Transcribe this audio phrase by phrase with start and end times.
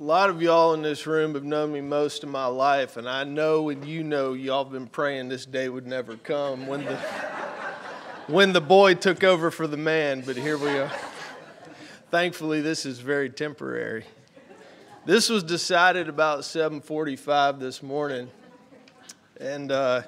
[0.00, 3.06] A lot of y'all in this room have known me most of my life, and
[3.06, 6.96] I know and you know y'all been praying this day would never come when the
[8.26, 10.90] when the boy took over for the man, but here we are.
[12.10, 14.06] Thankfully, this is very temporary.
[15.04, 18.30] This was decided about 7:45 this morning,
[19.38, 20.00] and uh,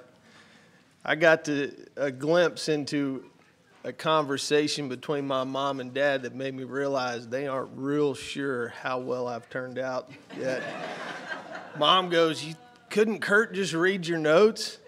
[1.04, 3.30] I got to, a glimpse into
[3.84, 8.68] a conversation between my mom and dad that made me realize they aren't real sure
[8.68, 10.62] how well I've turned out yet.
[11.78, 12.54] mom goes, "You
[12.90, 14.78] couldn't Kurt just read your notes?"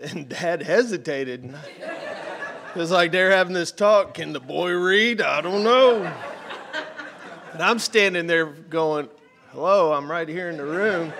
[0.00, 1.44] And dad hesitated.
[1.44, 4.14] It was like they're having this talk.
[4.14, 5.20] Can the boy read?
[5.20, 6.04] I don't know.
[7.52, 9.08] And I'm standing there going,
[9.50, 11.12] Hello, I'm right here in the room.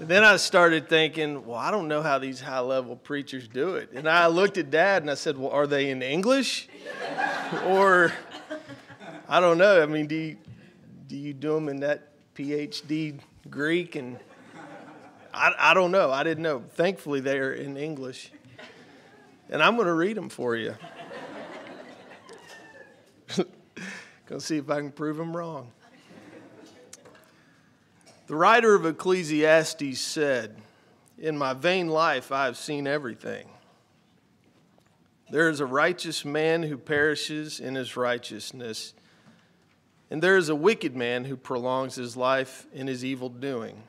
[0.00, 3.90] Then I started thinking, well, I don't know how these high level preachers do it.
[3.92, 6.68] And I looked at dad and I said, well, are they in English?
[7.66, 8.12] or
[9.28, 9.82] I don't know.
[9.82, 10.36] I mean, do you,
[11.08, 13.18] do you do them in that PhD
[13.50, 13.96] Greek?
[13.96, 14.18] And
[15.34, 16.12] I, I don't know.
[16.12, 16.62] I didn't know.
[16.74, 18.30] Thankfully, they're in English.
[19.50, 20.76] And I'm going to read them for you.
[24.26, 25.72] Gonna see if I can prove them wrong.
[28.28, 30.60] The writer of Ecclesiastes said,
[31.16, 33.48] In my vain life I have seen everything.
[35.30, 38.92] There is a righteous man who perishes in his righteousness,
[40.10, 43.82] and there is a wicked man who prolongs his life in his evil doing.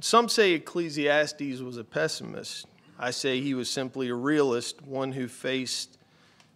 [0.00, 2.68] Some say Ecclesiastes was a pessimist.
[2.96, 5.98] I say he was simply a realist, one who faced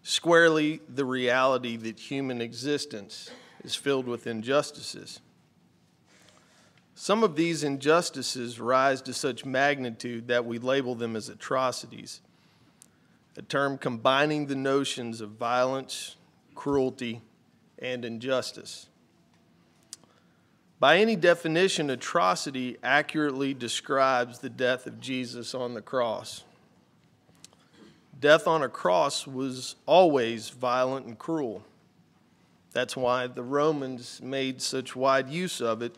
[0.04, 3.32] squarely the reality that human existence
[3.64, 5.20] is filled with injustices.
[6.94, 12.20] Some of these injustices rise to such magnitude that we label them as atrocities,
[13.36, 16.16] a term combining the notions of violence,
[16.54, 17.22] cruelty,
[17.78, 18.88] and injustice.
[20.78, 26.44] By any definition, atrocity accurately describes the death of Jesus on the cross.
[28.18, 31.62] Death on a cross was always violent and cruel.
[32.72, 35.96] That's why the Romans made such wide use of it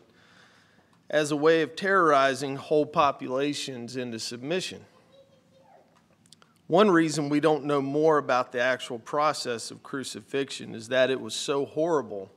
[1.09, 4.85] as a way of terrorizing whole populations into submission.
[6.67, 11.21] One reason we don't know more about the actual process of crucifixion is that it
[11.21, 12.31] was so horrible,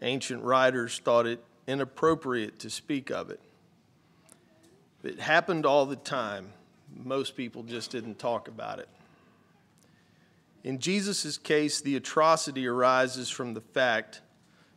[0.00, 3.40] ancient writers thought it inappropriate to speak of it.
[5.02, 6.52] It happened all the time.
[7.04, 8.88] Most people just didn't talk about it.
[10.64, 14.20] In Jesus' case, the atrocity arises from the fact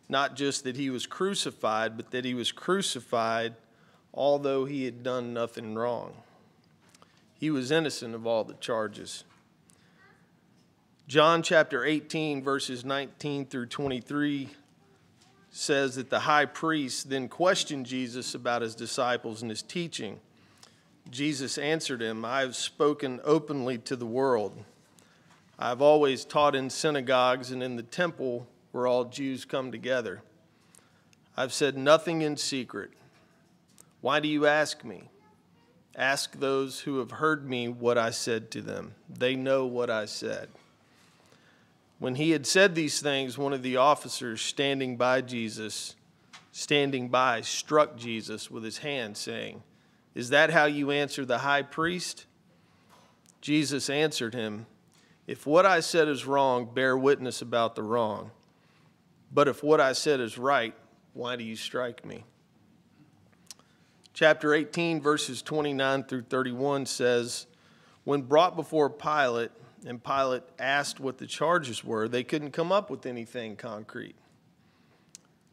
[0.07, 3.55] not just that he was crucified, but that he was crucified
[4.15, 6.13] although he had done nothing wrong.
[7.37, 9.25] He was innocent of all the charges.
[11.07, 14.49] John chapter 18, verses 19 through 23
[15.51, 20.19] says that the high priest then questioned Jesus about his disciples and his teaching.
[21.11, 24.63] Jesus answered him, I have spoken openly to the world.
[25.59, 30.21] I have always taught in synagogues and in the temple where all Jews come together.
[31.37, 32.91] I've said nothing in secret.
[34.01, 35.07] Why do you ask me?
[35.95, 38.95] Ask those who have heard me what I said to them.
[39.09, 40.49] They know what I said.
[41.99, 45.95] When he had said these things, one of the officers standing by Jesus,
[46.51, 49.63] standing by, struck Jesus with his hand, saying,
[50.13, 52.25] Is that how you answer the high priest?
[53.39, 54.65] Jesus answered him,
[55.27, 58.31] If what I said is wrong, bear witness about the wrong.
[59.35, 60.73] But if what I said is right,
[61.13, 62.23] why do you strike me?
[64.13, 67.45] Chapter 18, verses 29 through 31 says,
[68.05, 69.51] When brought before Pilate,
[69.85, 74.15] and Pilate asked what the charges were, they couldn't come up with anything concrete.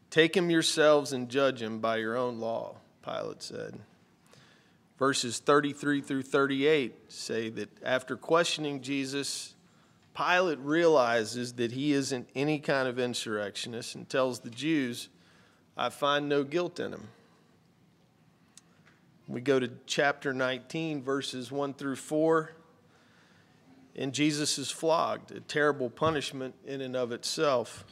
[0.09, 3.79] Take him yourselves and judge him by your own law, Pilate said.
[4.97, 9.55] Verses 33 through 38 say that after questioning Jesus,
[10.15, 15.09] Pilate realizes that he isn't any kind of insurrectionist and tells the Jews,
[15.75, 17.07] I find no guilt in him.
[19.27, 22.51] We go to chapter 19, verses 1 through 4,
[23.95, 27.85] and Jesus is flogged, a terrible punishment in and of itself.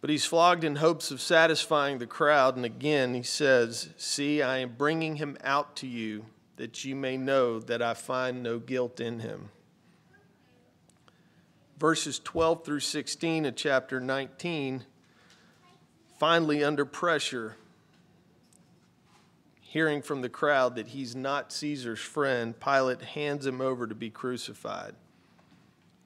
[0.00, 4.58] But he's flogged in hopes of satisfying the crowd, and again he says, See, I
[4.58, 6.24] am bringing him out to you
[6.56, 9.50] that you may know that I find no guilt in him
[11.80, 14.84] verses 12 through 16 of chapter 19,
[16.18, 17.56] finally under pressure,
[19.62, 24.10] hearing from the crowd that he's not Caesar's friend, Pilate hands him over to be
[24.10, 24.94] crucified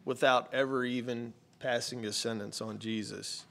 [0.05, 3.45] without ever even passing a sentence on Jesus.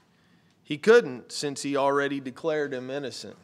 [0.62, 3.36] He couldn't, since he already declared him innocent.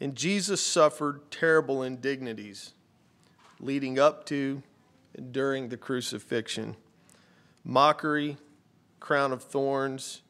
[0.00, 2.72] And Jesus suffered terrible indignities
[3.60, 4.64] leading up to
[5.30, 6.76] during the crucifixion
[7.64, 8.36] mockery,
[9.00, 10.22] crown of thorns,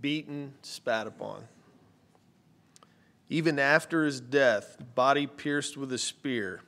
[0.00, 1.44] beaten, spat upon.
[3.28, 6.62] Even after his death, body pierced with a spear,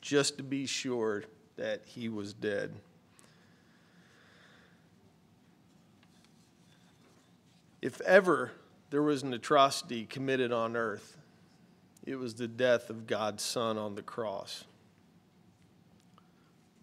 [0.00, 1.24] just to be sure
[1.56, 2.74] that he was dead.
[7.82, 8.52] If ever
[8.90, 11.18] there was an atrocity committed on earth,
[12.04, 14.64] it was the death of God's Son on the cross.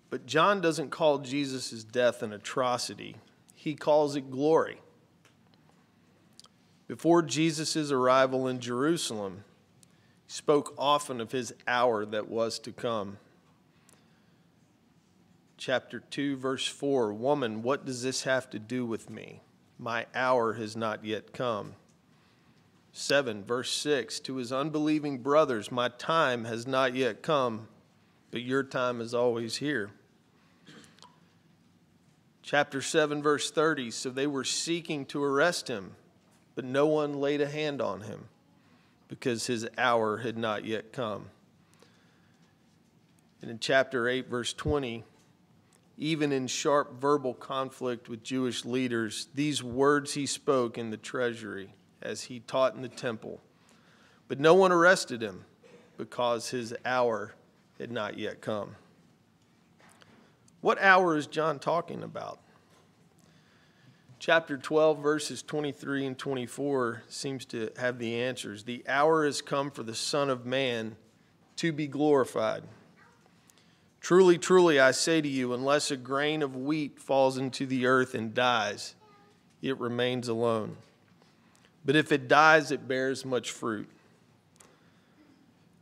[0.09, 3.15] But John doesn't call Jesus' death an atrocity,
[3.53, 4.81] he calls it glory.
[6.87, 9.43] Before Jesus' arrival in Jerusalem,
[10.25, 13.17] he spoke often of his hour that was to come.
[15.57, 19.41] Chapter 2, verse 4 Woman, what does this have to do with me?
[19.77, 21.75] My hour has not yet come.
[22.91, 27.67] 7, verse 6 To his unbelieving brothers, my time has not yet come,
[28.31, 29.91] but your time is always here.
[32.49, 35.91] Chapter 7, verse 30 So they were seeking to arrest him,
[36.55, 38.27] but no one laid a hand on him
[39.07, 41.29] because his hour had not yet come.
[43.43, 45.03] And in chapter 8, verse 20,
[45.99, 51.75] even in sharp verbal conflict with Jewish leaders, these words he spoke in the treasury
[52.01, 53.39] as he taught in the temple.
[54.27, 55.45] But no one arrested him
[55.97, 57.35] because his hour
[57.77, 58.75] had not yet come.
[60.61, 62.39] What hour is John talking about?
[64.19, 68.63] Chapter 12, verses 23 and 24 seems to have the answers.
[68.63, 70.97] The hour has come for the Son of Man
[71.55, 72.63] to be glorified.
[74.01, 78.13] Truly, truly, I say to you, unless a grain of wheat falls into the earth
[78.13, 78.95] and dies,
[79.61, 80.75] it remains alone.
[81.85, 83.89] But if it dies, it bears much fruit.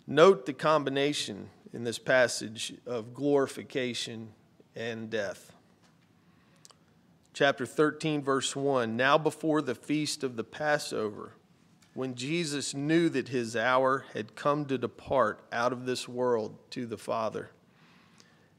[0.06, 4.30] Note the combination in this passage of glorification
[4.78, 5.52] and death.
[7.34, 11.34] Chapter 13, verse 1 Now before the feast of the Passover,
[11.94, 16.86] when Jesus knew that his hour had come to depart out of this world to
[16.86, 17.50] the Father,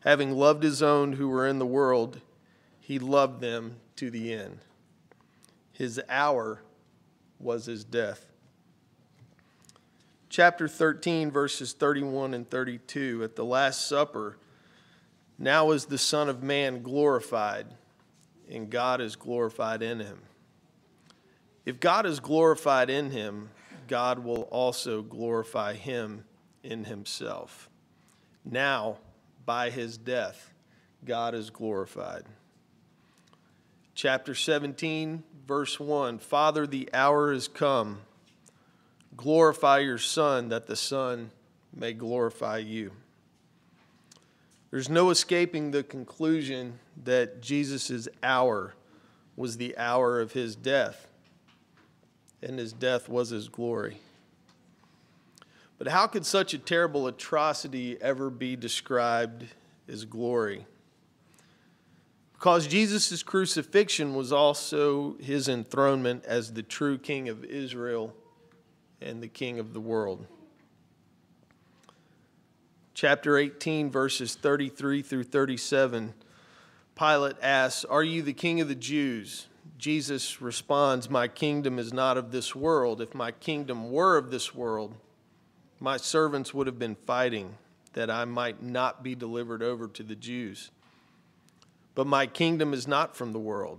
[0.01, 2.21] having loved his own who were in the world,
[2.81, 4.59] he loved them to the end.
[5.73, 6.63] His hour
[7.39, 8.27] was his death.
[10.29, 14.37] Chapter 13, verses 31 and 32 At the Last Supper,
[15.39, 17.67] now is the Son of Man glorified,
[18.51, 20.19] and God is glorified in him.
[21.65, 23.51] If God is glorified in him,
[23.87, 26.25] God will also glorify him
[26.63, 27.69] in himself.
[28.45, 28.99] Now,
[29.47, 30.53] by his death,
[31.05, 32.25] God is glorified.
[33.95, 38.01] Chapter 17, verse 1 Father, the hour is come.
[39.17, 41.31] Glorify your Son, that the Son
[41.75, 42.93] may glorify you.
[44.71, 48.75] There's no escaping the conclusion that Jesus' hour
[49.35, 51.09] was the hour of his death,
[52.43, 53.99] and his death was his glory.
[55.79, 59.47] But how could such a terrible atrocity ever be described
[59.89, 60.67] as glory?
[62.35, 68.15] Because Jesus' crucifixion was also his enthronement as the true king of Israel
[69.01, 70.27] and the king of the world.
[73.01, 76.15] Chapter 18, verses 33 through 37,
[76.97, 79.47] Pilate asks, Are you the king of the Jews?
[79.79, 83.01] Jesus responds, My kingdom is not of this world.
[83.01, 84.97] If my kingdom were of this world,
[85.79, 87.55] my servants would have been fighting
[87.93, 90.73] that I might not be delivered over to the Jews.
[91.95, 93.79] But my kingdom is not from the world.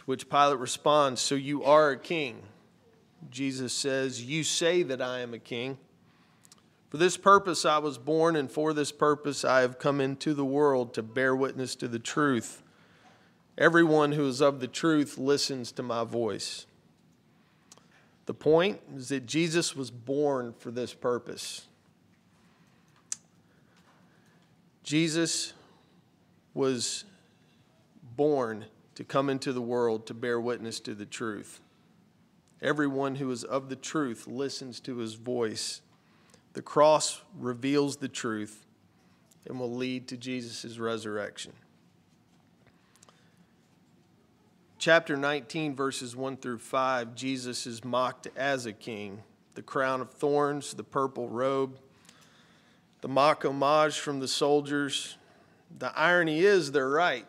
[0.00, 2.42] To which Pilate responds, So you are a king.
[3.30, 5.78] Jesus says, You say that I am a king.
[6.92, 10.44] For this purpose I was born, and for this purpose I have come into the
[10.44, 12.62] world to bear witness to the truth.
[13.56, 16.66] Everyone who is of the truth listens to my voice.
[18.26, 21.66] The point is that Jesus was born for this purpose.
[24.82, 25.54] Jesus
[26.52, 27.04] was
[28.02, 31.58] born to come into the world to bear witness to the truth.
[32.60, 35.80] Everyone who is of the truth listens to his voice.
[36.54, 38.66] The cross reveals the truth
[39.46, 41.52] and will lead to Jesus' resurrection.
[44.78, 49.22] Chapter 19, verses 1 through 5, Jesus is mocked as a king.
[49.54, 51.78] The crown of thorns, the purple robe,
[53.00, 55.16] the mock homage from the soldiers,
[55.78, 57.26] the irony is they're right.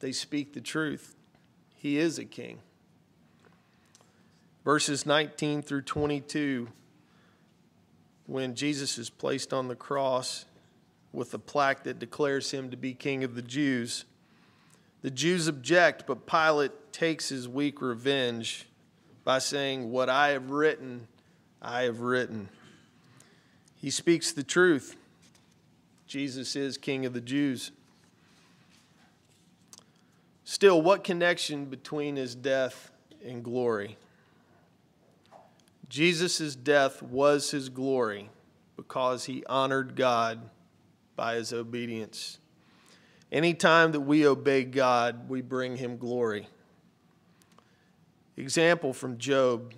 [0.00, 1.16] They speak the truth.
[1.74, 2.60] He is a king.
[4.64, 6.68] Verses 19 through 22,
[8.26, 10.44] when Jesus is placed on the cross
[11.12, 14.04] with a plaque that declares him to be king of the Jews,
[15.02, 18.66] the Jews object, but Pilate takes his weak revenge
[19.24, 21.06] by saying, What I have written,
[21.62, 22.48] I have written.
[23.76, 24.96] He speaks the truth.
[26.06, 27.70] Jesus is king of the Jews.
[30.44, 32.90] Still, what connection between his death
[33.24, 33.96] and glory?
[35.88, 38.30] Jesus' death was his glory
[38.76, 40.50] because he honored God
[41.14, 42.38] by his obedience.
[43.32, 46.48] Anytime that we obey God, we bring him glory.
[48.36, 49.74] Example from Job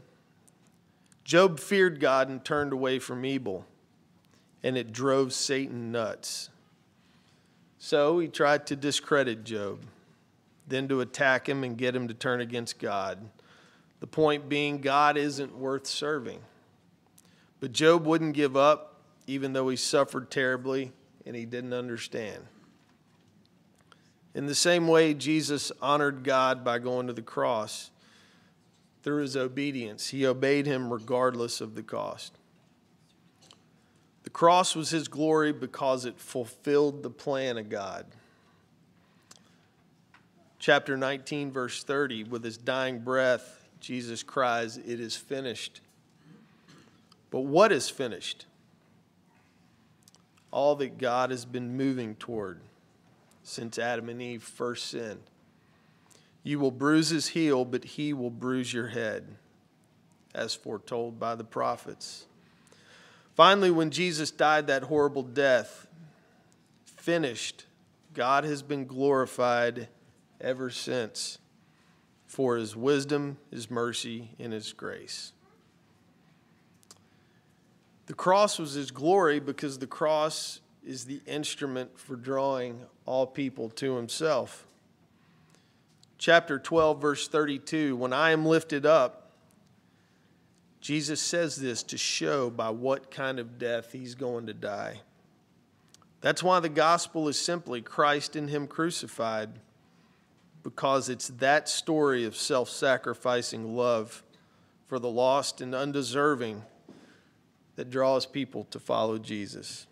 [1.28, 3.66] Job feared God and turned away from evil,
[4.62, 6.48] and it drove Satan nuts.
[7.76, 9.84] So he tried to discredit Job,
[10.66, 13.28] then to attack him and get him to turn against God.
[14.00, 16.40] The point being, God isn't worth serving.
[17.60, 20.92] But Job wouldn't give up, even though he suffered terribly
[21.26, 22.44] and he didn't understand.
[24.34, 27.90] In the same way, Jesus honored God by going to the cross
[29.02, 30.08] through his obedience.
[30.08, 32.34] He obeyed him regardless of the cost.
[34.22, 38.06] The cross was his glory because it fulfilled the plan of God.
[40.58, 45.80] Chapter 19, verse 30, with his dying breath, Jesus cries, It is finished.
[47.30, 48.47] But what is finished?
[50.50, 52.61] All that God has been moving toward
[53.42, 55.23] since Adam and Eve first sinned.
[56.42, 59.37] You will bruise his heel, but he will bruise your head,
[60.35, 62.26] as foretold by the prophets.
[63.35, 65.87] Finally, when Jesus died that horrible death,
[66.85, 67.66] finished,
[68.14, 69.88] God has been glorified
[70.40, 71.38] ever since
[72.28, 75.32] for his wisdom, his mercy, and his grace.
[78.06, 83.70] The cross was his glory because the cross is the instrument for drawing all people
[83.70, 84.66] to himself.
[86.18, 89.30] Chapter 12, verse 32 When I am lifted up,
[90.80, 95.00] Jesus says this to show by what kind of death he's going to die.
[96.20, 99.50] That's why the gospel is simply Christ in him crucified,
[100.62, 104.22] because it's that story of self sacrificing love
[104.86, 106.62] for the lost and undeserving
[107.76, 109.86] that draws people to follow Jesus.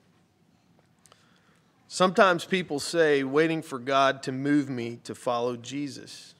[1.89, 6.35] Sometimes people say, waiting for God to move me to follow Jesus.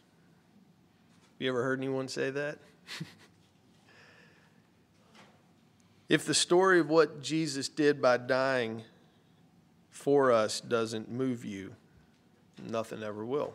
[1.35, 2.59] Have you ever heard anyone say that?
[6.09, 8.83] if the story of what Jesus did by dying
[9.91, 11.75] for us doesn't move you,
[12.69, 13.55] nothing ever will.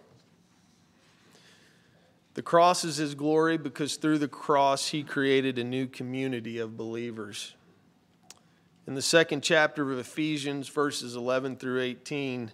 [2.33, 6.77] The cross is his glory because through the cross he created a new community of
[6.77, 7.55] believers.
[8.87, 12.51] In the second chapter of Ephesians, verses 11 through 18,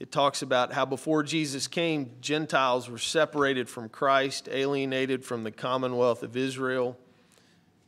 [0.00, 5.52] it talks about how before Jesus came, Gentiles were separated from Christ, alienated from the
[5.52, 6.98] commonwealth of Israel,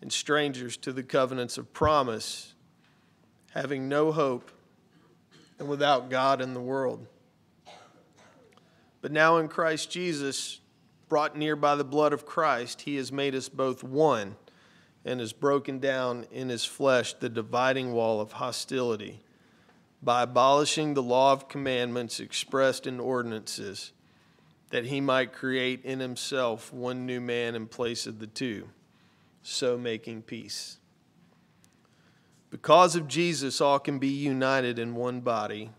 [0.00, 2.54] and strangers to the covenants of promise,
[3.52, 4.50] having no hope
[5.58, 7.06] and without God in the world.
[9.00, 10.60] But now in Christ Jesus,
[11.08, 14.36] brought near by the blood of Christ, he has made us both one
[15.04, 19.20] and has broken down in his flesh the dividing wall of hostility
[20.02, 23.92] by abolishing the law of commandments expressed in ordinances,
[24.70, 28.68] that he might create in himself one new man in place of the two,
[29.42, 30.78] so making peace.
[32.50, 35.70] Because of Jesus, all can be united in one body.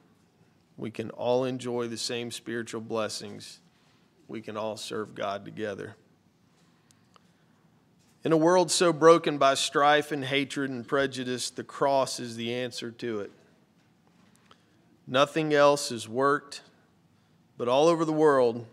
[0.77, 3.59] We can all enjoy the same spiritual blessings.
[4.27, 5.95] We can all serve God together.
[8.23, 12.53] In a world so broken by strife and hatred and prejudice, the cross is the
[12.53, 13.31] answer to it.
[15.07, 16.61] Nothing else has worked,
[17.57, 18.65] but all over the world,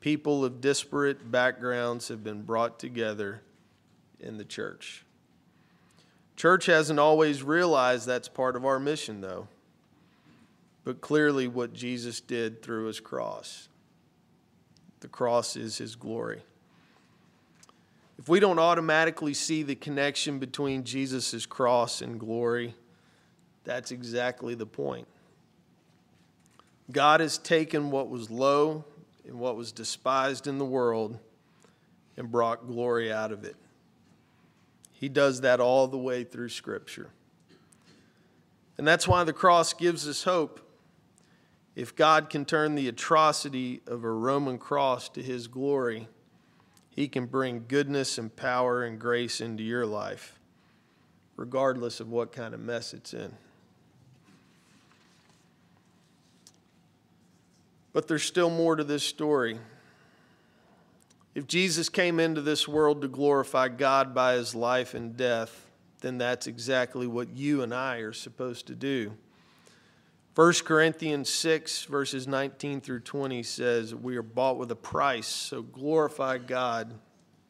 [0.00, 3.42] people of disparate backgrounds have been brought together
[4.18, 5.04] in the church.
[6.34, 9.46] Church hasn't always realized that's part of our mission, though,
[10.84, 13.68] but clearly what Jesus did through his cross.
[15.00, 16.42] The cross is his glory.
[18.18, 22.74] If we don't automatically see the connection between Jesus' cross and glory,
[23.64, 25.06] that's exactly the point.
[26.90, 28.84] God has taken what was low
[29.26, 31.18] and what was despised in the world
[32.16, 33.56] and brought glory out of it.
[34.92, 37.10] He does that all the way through Scripture.
[38.78, 40.60] And that's why the cross gives us hope.
[41.76, 46.08] If God can turn the atrocity of a Roman cross to his glory,
[46.88, 50.40] he can bring goodness and power and grace into your life,
[51.36, 53.34] regardless of what kind of mess it's in.
[57.92, 59.58] But there's still more to this story.
[61.34, 65.66] If Jesus came into this world to glorify God by his life and death,
[66.00, 69.12] then that's exactly what you and I are supposed to do.
[70.36, 75.62] 1 Corinthians 6, verses 19 through 20 says, We are bought with a price, so
[75.62, 76.92] glorify God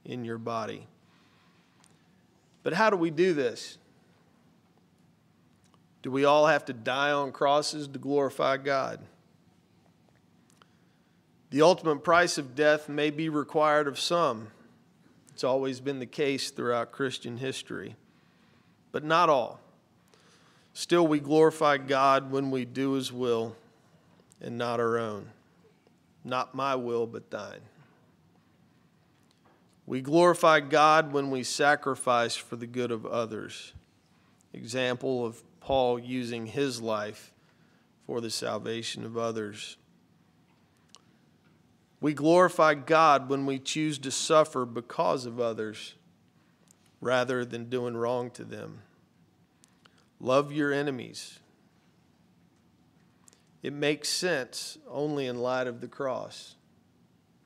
[0.05, 0.87] in your body.
[2.62, 3.78] But how do we do this?
[6.02, 9.00] Do we all have to die on crosses to glorify God?
[11.50, 14.47] The ultimate price of death may be required of some.
[15.33, 17.97] It's always been the case throughout Christian history,
[18.93, 19.59] but not all.
[20.76, 23.56] Still, we glorify God when we do His will
[24.42, 25.30] and not our own.
[26.23, 27.62] Not my will, but thine.
[29.87, 33.73] We glorify God when we sacrifice for the good of others.
[34.52, 37.33] Example of Paul using his life
[38.06, 39.78] for the salvation of others.
[42.02, 45.95] We glorify God when we choose to suffer because of others
[47.00, 48.83] rather than doing wrong to them.
[50.20, 51.38] Love your enemies.
[53.62, 56.54] It makes sense only in light of the cross.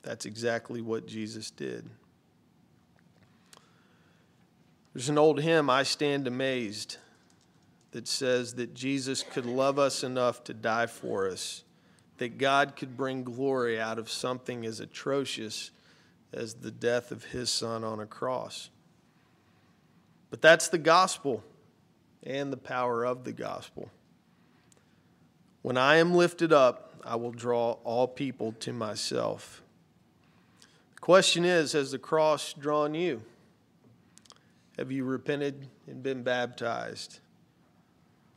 [0.02, 1.88] That's exactly what Jesus did.
[4.92, 6.96] There's an old hymn, I Stand Amazed,
[7.92, 11.64] that says that Jesus could love us enough to die for us,
[12.18, 15.70] that God could bring glory out of something as atrocious
[16.32, 18.70] as the death of his son on a cross.
[20.30, 21.42] But that's the gospel
[22.22, 23.90] and the power of the gospel.
[25.62, 29.62] When I am lifted up, I will draw all people to myself.
[30.94, 33.22] The question is Has the cross drawn you?
[34.78, 37.20] Have you repented and been baptized?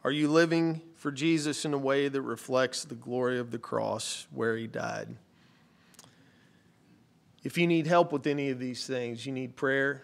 [0.04, 4.28] Are you living for Jesus in a way that reflects the glory of the cross
[4.32, 5.16] where he died?
[7.44, 10.04] If you need help with any of these things, you need prayer,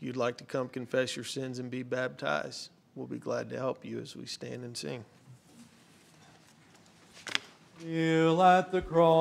[0.00, 3.84] you'd like to come confess your sins and be baptized, we'll be glad to help
[3.84, 5.04] you as we stand and sing.
[7.84, 9.16] Kneel at the cross.